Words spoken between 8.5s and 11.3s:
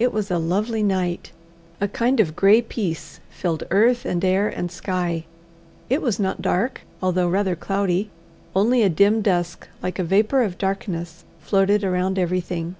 only a dim dusk, like a vapour of darkness,